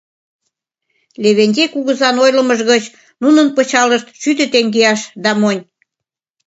Левентей 1.21 1.67
кугызан 1.73 2.15
ойлымо 2.23 2.55
гыч 2.71 2.83
нунын 3.21 3.47
пычалышт 3.55 4.07
шӱдӧ 4.21 4.45
теҥгеаш 4.53 5.01
да 5.23 5.31
монь... 5.41 5.63